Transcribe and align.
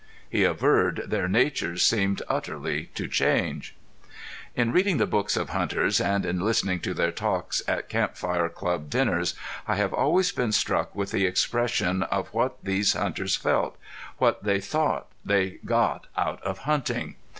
He 0.27 0.43
averred 0.43 1.03
their 1.05 1.27
natures 1.27 1.85
seemed 1.85 2.23
utterly 2.27 2.85
to 2.95 3.07
change. 3.07 3.75
In 4.55 4.71
reading 4.71 4.97
the 4.97 5.05
books 5.05 5.37
of 5.37 5.49
hunters 5.49 6.01
and 6.01 6.25
in 6.25 6.39
listening 6.39 6.79
to 6.79 6.95
their 6.95 7.11
talks 7.11 7.61
at 7.67 7.87
Camp 7.87 8.15
fire 8.15 8.49
Club 8.49 8.89
dinners 8.89 9.35
I 9.67 9.75
have 9.75 9.93
always 9.93 10.31
been 10.31 10.53
struck 10.53 10.95
with 10.95 11.11
the 11.11 11.27
expression 11.27 12.01
of 12.01 12.29
what 12.33 12.57
these 12.63 12.93
hunters 12.93 13.35
felt, 13.35 13.77
what 14.17 14.43
they 14.43 14.59
thought 14.59 15.05
they 15.23 15.59
got 15.65 16.07
out 16.17 16.41
of 16.41 16.57
hunting. 16.65 17.15